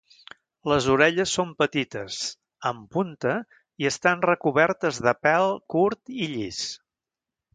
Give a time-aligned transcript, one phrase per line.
[0.71, 2.15] Les orelles són petites,
[2.69, 3.35] en punta
[3.83, 6.63] i estan recobertes de pèl curt i llis.